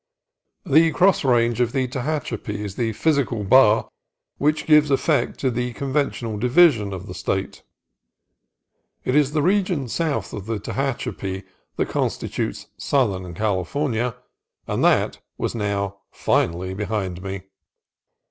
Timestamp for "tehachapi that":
10.59-11.89